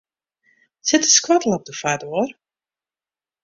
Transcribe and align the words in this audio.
Sit 0.81 1.01
de 1.03 1.07
skoattel 1.09 1.51
op 1.53 1.65
de 1.65 1.73
foardoar? 1.73 2.39